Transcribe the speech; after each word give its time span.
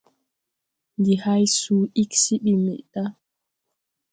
Ndi 0.99 1.13
hay 1.23 1.43
suu 1.57 1.83
ig 2.01 2.11
se 2.23 2.33
ɓi 2.43 2.53
meʼ 2.65 2.79
ɗa. 2.93 3.03